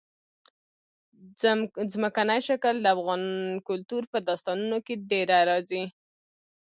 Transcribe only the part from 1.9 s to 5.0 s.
ځمکنی شکل د افغان کلتور په داستانونو کې